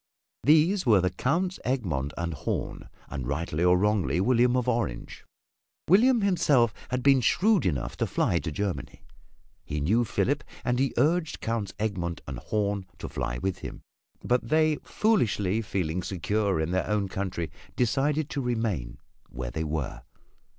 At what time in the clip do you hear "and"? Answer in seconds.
2.17-2.33, 3.07-3.27, 10.65-10.79, 12.27-12.39